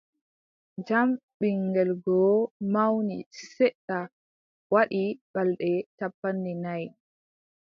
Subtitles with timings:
[0.85, 2.33] Jam ɓiŋngel goo
[2.73, 3.17] mawni
[3.53, 3.97] seeɗa,
[4.73, 5.01] waɗi
[5.33, 6.87] balɗe cappanɗe nayi.